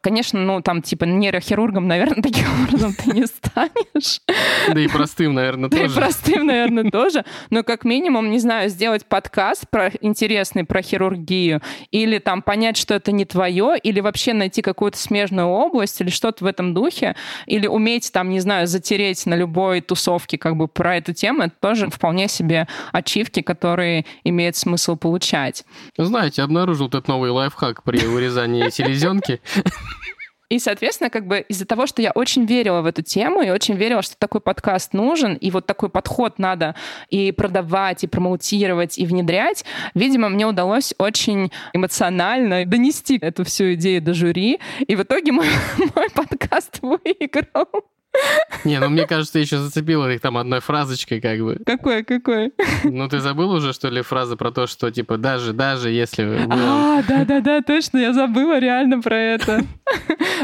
[0.00, 4.20] Конечно, ну, там, типа, нейрохирургом, наверное, таким образом ты не станешь.
[4.72, 5.78] Да и простым, наверное, тоже.
[5.88, 7.24] Да и простым, наверное, тоже.
[7.50, 12.94] Но как минимум, не знаю, сделать подкаст про интересный про хирургию, или там понять, что
[12.94, 17.14] это не твое, или вообще найти какую-то смежную область, или что-то в этом духе,
[17.46, 21.54] или уметь там, не знаю, затереть на любой тусовке как бы про эту тему, это
[21.60, 25.64] тоже вполне себе ачивки, которые имеет смысл получать.
[25.96, 29.40] Знаете, обнаружил этот новый лайфхак при вырезании селезенки.
[30.48, 33.76] И, соответственно, как бы из-за того, что я очень верила в эту тему и очень
[33.76, 36.74] верила, что такой подкаст нужен, и вот такой подход надо
[37.10, 44.02] и продавать, и промоутировать, и внедрять, видимо, мне удалось очень эмоционально донести эту всю идею
[44.02, 45.46] до жюри, и в итоге мой,
[45.94, 47.68] мой подкаст выиграл.
[48.64, 51.58] Не, ну мне кажется, ты еще зацепила их там одной фразочкой как бы.
[51.64, 52.52] Какой, какой?
[52.84, 56.46] Ну ты забыл уже, что ли, фраза про то, что типа даже, даже если...
[56.50, 59.64] А, да-да-да, точно, я забыла реально про это.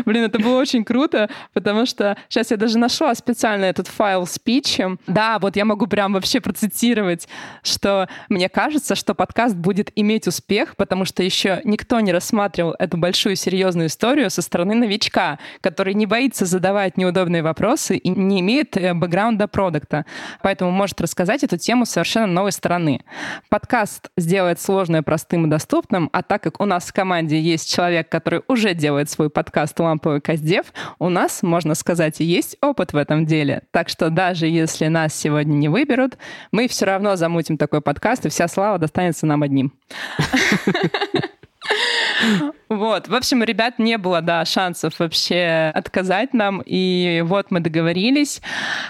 [0.04, 4.38] Блин, это было очень круто, потому что сейчас я даже нашла специально этот файл с
[4.38, 4.98] питчем.
[5.06, 7.28] Да, вот я могу прям вообще процитировать,
[7.62, 12.96] что мне кажется, что подкаст будет иметь успех, потому что еще никто не рассматривал эту
[12.96, 18.40] большую серьезную историю со стороны новичка, который не боится задавать неудобные вопросы вопросы и не
[18.40, 20.04] имеет э, бэкграунда продукта,
[20.42, 23.00] поэтому может рассказать эту тему совершенно новой стороны.
[23.48, 28.08] Подкаст сделает сложное простым и доступным, а так как у нас в команде есть человек,
[28.08, 30.66] который уже делает свой подкаст «Ламповый Каздев»,
[30.98, 33.62] у нас, можно сказать, и есть опыт в этом деле.
[33.70, 36.18] Так что даже если нас сегодня не выберут,
[36.50, 39.72] мы все равно замутим такой подкаст, и вся слава достанется нам одним.
[42.68, 43.08] Вот.
[43.08, 46.62] В общем, ребят не было, да, шансов вообще отказать нам.
[46.64, 48.40] И вот мы договорились.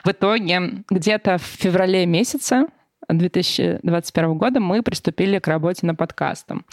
[0.05, 2.67] В итоге где-то в феврале месяце
[3.09, 6.64] 2021 года мы приступили к работе над подкастом.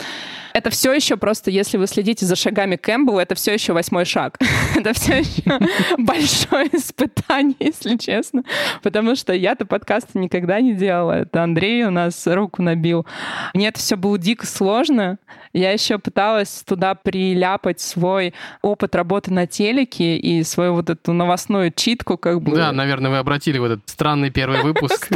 [0.53, 4.37] Это все еще просто, если вы следите за шагами Кэмпбелла, это все еще восьмой шаг.
[4.75, 5.59] это все еще
[5.97, 8.43] большое испытание, если честно.
[8.81, 11.13] Потому что я-то подкасты никогда не делала.
[11.21, 13.05] Это Андрей у нас руку набил.
[13.53, 15.17] Мне это все было дико сложно.
[15.53, 21.71] Я еще пыталась туда приляпать свой опыт работы на телеке и свою вот эту новостную
[21.71, 22.55] читку, как бы.
[22.55, 25.09] Да, наверное, вы обратили в этот странный первый выпуск.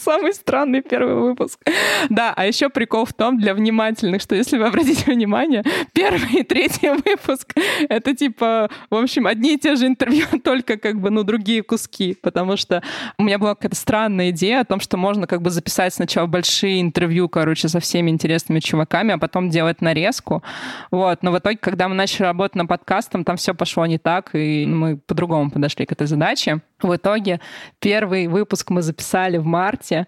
[0.00, 1.60] Самый странный первый выпуск.
[2.10, 5.62] Да, а еще прикол в том, для внимательных, что если вы обратите внимание,
[5.92, 7.54] первый и третий выпуск—
[7.88, 12.16] это типа, в общем, одни и те же интервью, только как бы, ну, другие куски,
[12.20, 12.82] потому что
[13.18, 16.80] у меня была какая-то странная идея о том, что можно как бы записать сначала большие
[16.80, 20.42] интервью, короче, со всеми интересными чуваками, а потом делать нарезку.
[20.90, 21.22] Вот.
[21.22, 24.66] Но в итоге, когда мы начали работать над подкастом, там все пошло не так, и
[24.66, 26.60] мы по-другому подошли к этой задаче.
[26.82, 27.40] В итоге
[27.78, 30.06] первый выпуск мы записали в марте,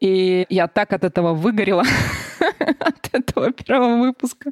[0.00, 1.84] и я так от этого выгорела.
[2.80, 4.50] от этого первого выпуска,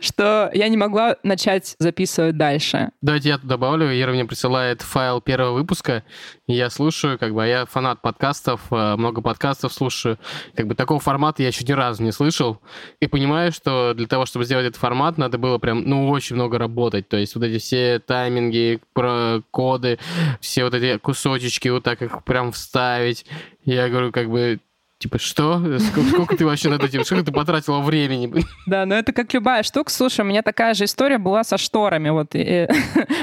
[0.00, 2.90] что я не могла начать записывать дальше.
[3.00, 3.88] Давайте я добавлю.
[3.92, 6.04] Ира мне присылает файл первого выпуска,
[6.46, 10.18] и я слушаю, как бы, а я фанат подкастов, э, много подкастов слушаю.
[10.54, 12.60] Как бы такого формата я еще ни разу не слышал.
[13.00, 16.58] И понимаю, что для того, чтобы сделать этот формат, надо было прям, ну, очень много
[16.58, 17.08] работать.
[17.08, 19.98] То есть вот эти все тайминги, про коды,
[20.40, 23.26] все вот эти кусочки, вот так их прям вставить.
[23.64, 24.60] Я говорю, как бы,
[25.02, 25.60] Типа, что?
[25.80, 27.04] Сколько, ты вообще над этим?
[27.04, 28.32] Сколько ты потратила времени?
[28.66, 29.90] Да, но это как любая штука.
[29.90, 32.10] Слушай, у меня такая же история была со шторами.
[32.10, 32.30] Вот,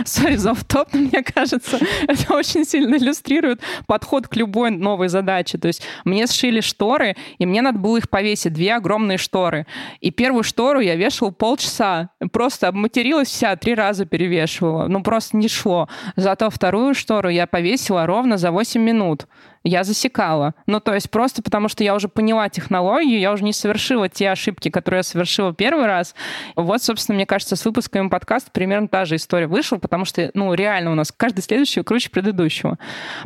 [0.05, 5.57] сори за топ мне кажется, это очень сильно иллюстрирует подход к любой новой задаче.
[5.57, 9.65] То есть мне сшили шторы, и мне надо было их повесить, две огромные шторы.
[10.01, 12.09] И первую штору я вешала полчаса.
[12.33, 14.87] Просто обматерилась вся, три раза перевешивала.
[14.87, 15.87] Ну, просто не шло.
[16.17, 19.27] Зато вторую штору я повесила ровно за 8 минут
[19.63, 20.53] я засекала.
[20.65, 24.31] Ну, то есть просто потому, что я уже поняла технологию, я уже не совершила те
[24.31, 26.15] ошибки, которые я совершила первый раз.
[26.55, 30.53] Вот, собственно, мне кажется, с выпусками подкаста примерно та же история вышла, потому что, ну,
[30.53, 32.77] реально у нас каждый следующий круче предыдущего.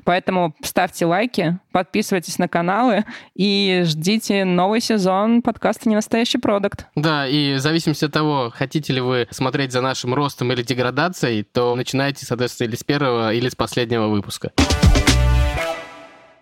[0.04, 6.88] Поэтому ставьте лайки, подписывайтесь на каналы и ждите новый сезон подкаста «Ненастоящий продукт».
[6.96, 11.44] Да, и в зависимости от того, хотите ли вы смотреть за нашим ростом или деградацией,
[11.44, 14.52] то начинайте, соответственно, или с первого, или с последнего выпуска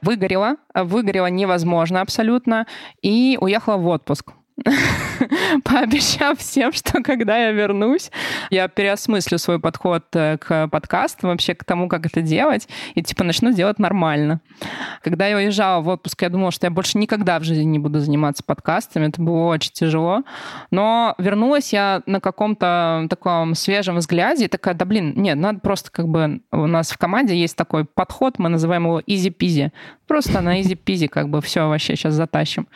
[0.01, 2.67] выгорела, выгорела невозможно абсолютно,
[3.01, 4.33] и уехала в отпуск.
[5.63, 8.11] пообещав всем, что когда я вернусь,
[8.49, 13.23] я переосмыслю свой подход э, к подкасту, вообще к тому, как это делать, и типа
[13.23, 14.41] начну делать нормально.
[15.03, 17.99] Когда я уезжала в отпуск, я думала, что я больше никогда в жизни не буду
[17.99, 20.23] заниматься подкастами, это было очень тяжело.
[20.69, 25.91] Но вернулась я на каком-то таком свежем взгляде и такая, да блин, нет, надо просто
[25.91, 26.41] как бы...
[26.51, 29.71] У нас в команде есть такой подход, мы называем его easy-peasy.
[30.07, 32.67] Просто на easy-peasy как бы все вообще сейчас затащим.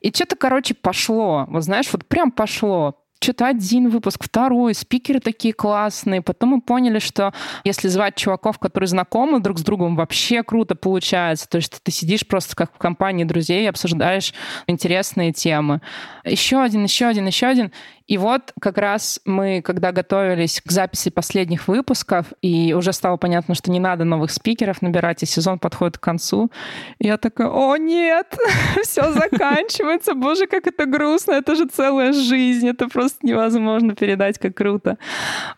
[0.00, 1.25] И что-то, короче, пошло.
[1.48, 6.22] Вот знаешь, вот прям пошло что-то один выпуск, второй, спикеры такие классные.
[6.22, 7.32] Потом мы поняли, что
[7.64, 11.48] если звать чуваков, которые знакомы друг с другом, вообще круто получается.
[11.48, 14.34] То есть ты сидишь просто как в компании друзей и обсуждаешь
[14.66, 15.80] интересные темы.
[16.24, 17.72] Еще один, еще один, еще один.
[18.06, 23.54] И вот как раз мы, когда готовились к записи последних выпусков, и уже стало понятно,
[23.54, 26.50] что не надо новых спикеров набирать, и сезон подходит к концу,
[26.98, 28.36] я такая, о нет,
[28.82, 34.54] все заканчивается, боже, как это грустно, это же целая жизнь, это просто невозможно передать, как
[34.54, 34.98] круто.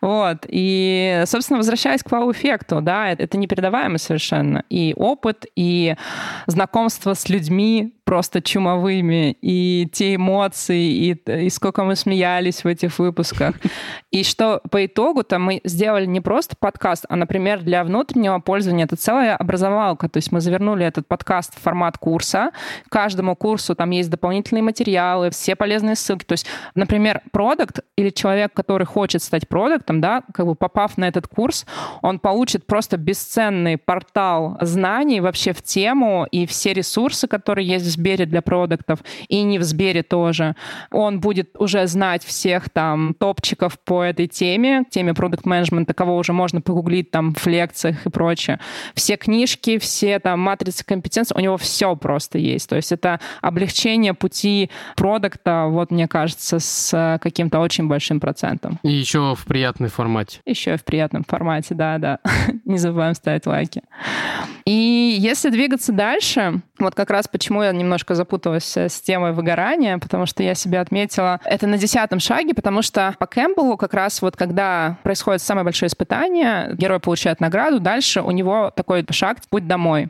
[0.01, 4.63] Вот, и, собственно, возвращаясь к вау-эффекту, да, это непередаваемо совершенно.
[4.69, 5.95] И опыт, и
[6.47, 12.97] знакомство с людьми, просто чумовыми, и те эмоции, и, и сколько мы смеялись в этих
[12.97, 13.53] выпусках.
[14.11, 18.95] И что по итогу-то мы сделали не просто подкаст, а, например, для внутреннего пользования это
[18.95, 20.09] целая образовалка.
[20.09, 22.49] То есть мы завернули этот подкаст в формат курса.
[22.89, 26.25] Каждому курсу там есть дополнительные материалы, все полезные ссылки.
[26.25, 31.07] То есть, например, продукт или человек, который хочет стать продуктом, да, как бы попав на
[31.07, 31.67] этот курс,
[32.01, 37.89] он получит просто бесценный портал знаний вообще в тему и все ресурсы, которые есть в
[37.89, 40.55] Сбере для продуктов, и не в Сбере тоже.
[40.89, 46.33] Он будет уже знать всех там топчиков по этой теме, теме продукт менеджмента кого уже
[46.33, 48.59] можно погуглить там в лекциях и прочее.
[48.95, 52.69] Все книжки, все там матрицы компетенций, у него все просто есть.
[52.69, 58.79] То есть это облегчение пути продукта, вот мне кажется, с каким-то очень большим процентом.
[58.83, 60.39] И еще в приятном формате.
[60.45, 62.19] Еще в приятном формате, да, да.
[62.65, 63.81] не забываем ставить лайки.
[64.65, 70.25] И если двигаться дальше, вот как раз почему я немножко запуталась с темой выгорания, потому
[70.25, 74.21] что я себе отметила это на десятом шаге, потому что по Кэмпбеллу как как раз
[74.21, 79.67] вот когда происходит самое большое испытание, герой получает награду, дальше у него такой шаг «Путь
[79.67, 80.09] домой».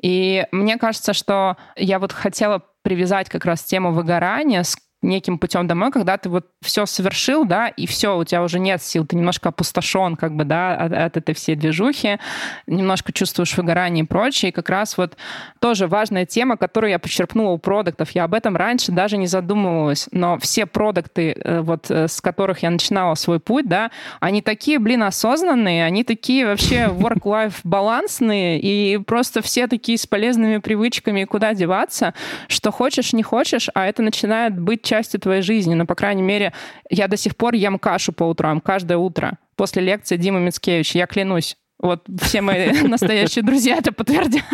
[0.00, 5.66] И мне кажется, что я вот хотела привязать как раз тему выгорания с неким путем
[5.66, 9.16] домой, когда ты вот все совершил, да, и все, у тебя уже нет сил, ты
[9.16, 12.18] немножко опустошен, как бы, да, от, от этой всей движухи,
[12.66, 14.50] немножко чувствуешь выгорание и прочее.
[14.50, 15.16] И как раз вот
[15.60, 18.10] тоже важная тема, которую я почерпнула у продуктов.
[18.10, 22.62] Я об этом раньше даже не задумывалась, но все продукты, э, вот э, с которых
[22.62, 23.90] я начинала свой путь, да,
[24.20, 30.58] они такие, блин, осознанные, они такие вообще work-life балансные, и просто все такие с полезными
[30.58, 32.12] привычками, куда деваться,
[32.48, 35.74] что хочешь, не хочешь, а это начинает быть частью твоей жизни.
[35.74, 36.52] Но, по крайней мере,
[36.90, 39.38] я до сих пор ем кашу по утрам, каждое утро.
[39.56, 41.56] После лекции Димы Мицкевича, я клянусь.
[41.78, 44.44] Вот все мои настоящие друзья это подтвердят.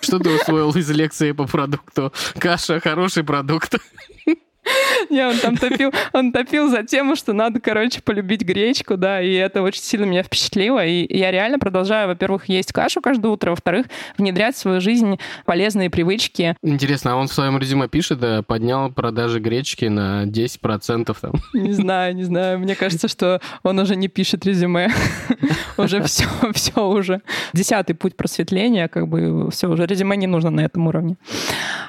[0.00, 2.12] Что ты усвоил из лекции по продукту?
[2.38, 3.76] Каша— хороший продукт.
[5.10, 9.32] Не, он там топил, он топил за тему, что надо, короче, полюбить гречку, да, и
[9.34, 10.84] это очень сильно меня впечатлило.
[10.84, 13.86] И я реально продолжаю, во-первых, есть кашу каждое утро, во-вторых,
[14.16, 16.56] внедрять в свою жизнь полезные привычки.
[16.62, 21.32] Интересно, а он в своем резюме пишет, да, поднял продажи гречки на 10% там?
[21.52, 22.58] Не знаю, не знаю.
[22.58, 24.90] Мне кажется, что он уже не пишет резюме.
[25.76, 27.22] Уже все, все уже.
[27.52, 31.16] Десятый путь просветления, как бы все, уже резюме не нужно на этом уровне.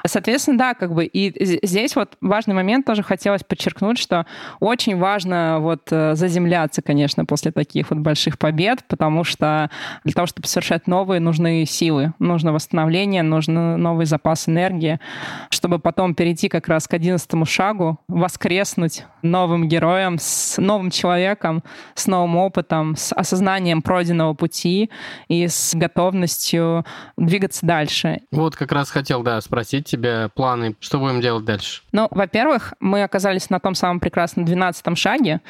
[0.06, 1.32] Соответственно, да, как бы, и
[1.66, 4.26] здесь вот важный момент тоже хотелось подчеркнуть, что
[4.60, 9.70] очень важно вот э, заземляться, конечно, после таких вот больших побед, потому что
[10.04, 15.00] для того, чтобы совершать новые, нужны силы, нужно восстановление, нужно новый запас энергии,
[15.48, 22.06] чтобы потом перейти как раз к одиннадцатому шагу, воскреснуть новым героем, с новым человеком, с
[22.06, 24.90] новым опытом, с осознанием пройденного пути
[25.28, 26.84] и с готовностью
[27.16, 28.20] двигаться дальше.
[28.30, 31.82] Вот как раз хотел, да, спросить тебя планы, что будем делать дальше?
[31.92, 35.40] Ну, во-первых, мы оказались на том самом прекрасном 12 шаге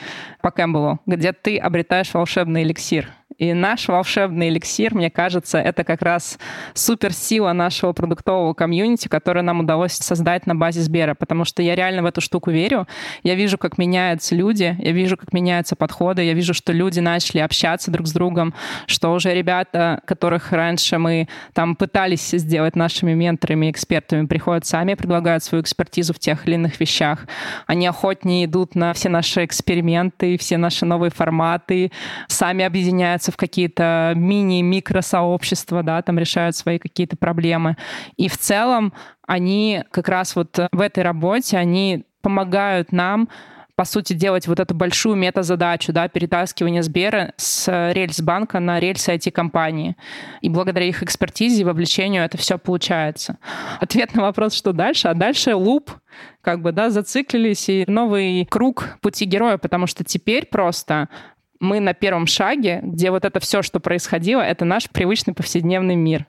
[0.41, 3.09] по Кэмпбеллу, где ты обретаешь волшебный эликсир.
[3.39, 6.39] И наш волшебный эликсир, мне кажется, это как раз
[6.75, 12.03] суперсила нашего продуктового комьюнити, которое нам удалось создать на базе Сбера, потому что я реально
[12.03, 12.87] в эту штуку верю.
[13.23, 17.41] Я вижу, как меняются люди, я вижу, как меняются подходы, я вижу, что люди начали
[17.41, 18.55] общаться друг с другом,
[18.87, 25.43] что уже ребята, которых раньше мы там пытались сделать нашими менторами, экспертами, приходят сами, предлагают
[25.43, 27.27] свою экспертизу в тех или иных вещах.
[27.67, 31.91] Они охотнее идут на все наши эксперименты, все наши новые форматы,
[32.29, 37.77] сами объединяются объединяются в какие-то мини-микросообщества, да, там решают свои какие-то проблемы.
[38.17, 38.93] И в целом
[39.27, 43.29] они как раз вот в этой работе, они помогают нам
[43.77, 49.13] по сути, делать вот эту большую мета-задачу, да, перетаскивание Сбера с рельс банка на рельсы
[49.13, 49.97] IT-компании.
[50.43, 53.39] И благодаря их экспертизе и вовлечению это все получается.
[53.81, 55.09] Ответ на вопрос, что дальше?
[55.09, 55.91] А дальше луп,
[56.41, 61.09] как бы, да, зациклились, и новый круг пути героя, потому что теперь просто
[61.65, 66.27] мы на первом шаге, где вот это все, что происходило, это наш привычный повседневный мир.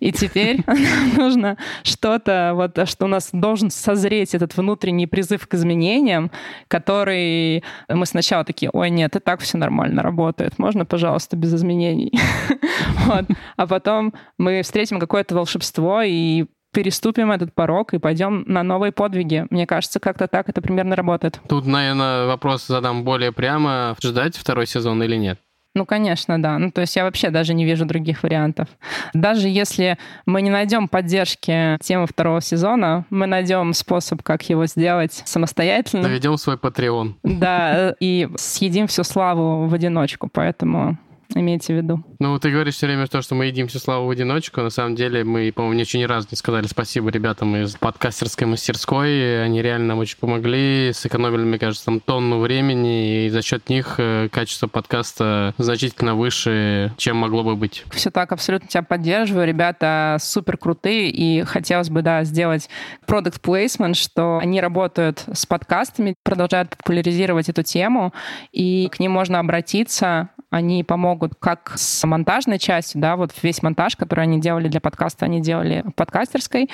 [0.00, 0.60] И теперь
[1.16, 6.32] нужно что-то, вот, что у нас должен созреть этот внутренний призыв к изменениям,
[6.66, 12.12] который мы сначала такие, ой, нет, и так все нормально работает, можно, пожалуйста, без изменений.
[13.06, 13.26] вот.
[13.56, 19.46] А потом мы встретим какое-то волшебство и переступим этот порог и пойдем на новые подвиги.
[19.50, 21.40] Мне кажется, как-то так это примерно работает.
[21.48, 23.94] Тут, наверное, вопрос задам более прямо.
[24.02, 25.38] Ждать второй сезон или нет?
[25.74, 26.58] Ну, конечно, да.
[26.58, 28.68] Ну, то есть я вообще даже не вижу других вариантов.
[29.14, 29.96] Даже если
[30.26, 36.02] мы не найдем поддержки темы второго сезона, мы найдем способ, как его сделать самостоятельно.
[36.02, 37.14] Наведем свой Patreon.
[37.22, 40.28] Да, и съедим всю славу в одиночку.
[40.30, 40.98] Поэтому
[41.34, 42.04] имейте в виду.
[42.22, 44.60] Ну, ты говоришь все время то, что мы едим всю славу в одиночку.
[44.60, 49.42] На самом деле, мы, по-моему, еще ни разу не сказали спасибо ребятам из подкастерской мастерской.
[49.44, 53.96] Они реально нам очень помогли, сэкономили, мне кажется, там тонну времени, и за счет них
[53.98, 57.84] э, качество подкаста значительно выше, чем могло бы быть.
[57.90, 59.44] Все так, абсолютно тебя поддерживаю.
[59.44, 62.70] Ребята супер крутые, и хотелось бы, да, сделать
[63.04, 68.14] product placement, что они работают с подкастами, продолжают популяризировать эту тему,
[68.52, 73.96] и к ним можно обратиться, они помогут как с монтажной частью, да, вот весь монтаж,
[73.96, 76.68] который они делали для подкаста, они делали в подкастерской,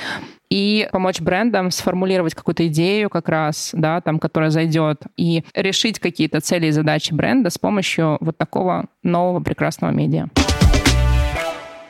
[0.51, 6.41] и помочь брендам сформулировать какую-то идею как раз, да, там, которая зайдет, и решить какие-то
[6.41, 10.27] цели и задачи бренда с помощью вот такого нового прекрасного медиа.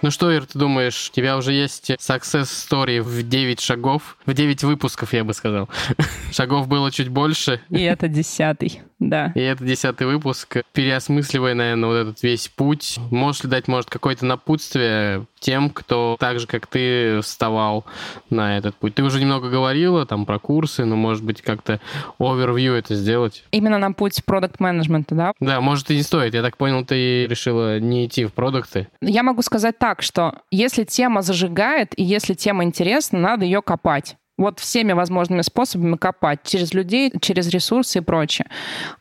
[0.03, 4.35] Ну что, Ир, ты думаешь, у тебя уже есть success story в 9 шагов, в
[4.35, 5.71] 9 выпусков, я бы сказал.
[6.33, 7.63] Шагов было чуть больше.
[7.71, 8.83] И это десятый.
[8.99, 9.33] Да.
[9.35, 10.59] И это десятый выпуск.
[10.73, 16.41] Переосмысливая, наверное, вот этот весь путь, можешь ли дать, может, какое-то напутствие тем, кто так
[16.41, 17.85] же, как ты, вставал
[18.31, 18.95] на этот путь?
[18.95, 21.81] Ты уже немного говорила там про курсы, но, может быть, как-то
[22.19, 23.45] овервью это сделать?
[23.53, 25.33] Именно на путь продукт менеджмента да?
[25.41, 26.35] Да, может, и не стоит.
[26.35, 28.89] Я так понял, ты решила не идти в продукты.
[29.01, 34.17] Я могу сказать так, что если тема зажигает, и если тема интересна, надо ее копать.
[34.39, 36.41] Вот всеми возможными способами копать.
[36.45, 38.49] Через людей, через ресурсы и прочее.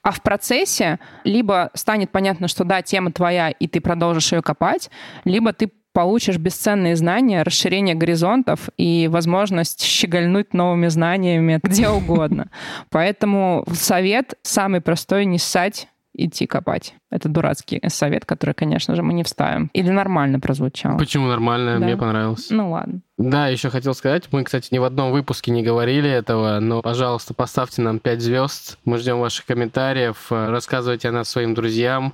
[0.02, 4.90] А в процессе либо станет понятно, что да, тема твоя, и ты продолжишь ее копать,
[5.24, 12.52] либо ты получишь бесценные знания, расширение горизонтов и возможность щегольнуть новыми знаниями где угодно.
[12.92, 15.88] Поэтому совет самый простой— не ссать,
[16.18, 16.96] идти копать.
[17.10, 19.70] Это дурацкий совет, который, конечно же, мы не вставим.
[19.74, 20.98] Или нормально прозвучал.
[20.98, 21.80] Почему нормально?
[21.80, 21.86] Да.
[21.86, 22.48] Мне понравилось.
[22.50, 23.02] Ну ладно.
[23.18, 27.34] Да, еще хотел сказать, мы, кстати, ни в одном выпуске не говорили этого, но, пожалуйста,
[27.34, 28.78] поставьте нам 5 звезд.
[28.86, 32.14] Мы ждем ваших комментариев, рассказывайте о нас своим друзьям.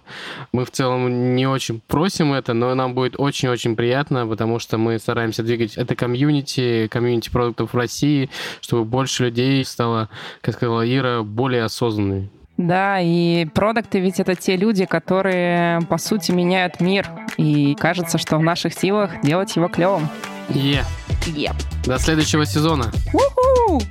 [0.53, 4.97] Мы в целом не очень просим это, но нам будет очень-очень приятно, потому что мы
[4.97, 8.29] стараемся двигать это комьюнити, комьюнити продуктов в России,
[8.61, 10.07] чтобы больше людей стало,
[10.39, 12.29] как сказала Ира, более осознанными.
[12.57, 17.09] Да, и продукты ведь это те люди, которые, по сути, меняют мир.
[17.37, 20.07] И кажется, что в наших силах делать его клевым.
[20.49, 20.83] Yeah.
[21.25, 21.55] Yep.
[21.85, 22.91] До следующего сезона.
[23.13, 23.81] У-ху!